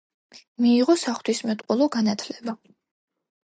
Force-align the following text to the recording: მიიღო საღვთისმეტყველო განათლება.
მიიღო 0.65 0.95
საღვთისმეტყველო 1.03 1.91
განათლება. 1.99 2.59